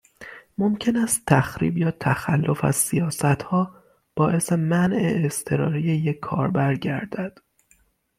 ممکن 0.57 0.95
است 0.95 1.21
تخریب 1.27 1.77
یا 1.77 1.91
تخلف 1.91 2.63
از 2.65 2.75
سیاستها، 2.75 3.75
باعث 4.15 4.51
منع 4.53 4.97
اضطراری 5.25 5.81
یک 5.81 6.19
کاربر 6.19 6.75
گردد. 6.75 7.37